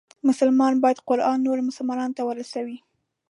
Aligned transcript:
مسلمان 0.27 0.73
باید 0.83 1.03
قرآن 1.09 1.37
نورو 1.45 1.61
مسلمانانو 1.69 2.15
ته 2.17 2.21
ورسوي. 2.25 2.77